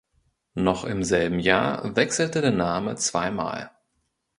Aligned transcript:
Noch 0.55 0.83
im 0.83 1.03
selben 1.03 1.37
Jahr 1.39 1.95
wechselte 1.95 2.41
der 2.41 2.49
Name 2.49 2.95
zweimal. 2.95 3.69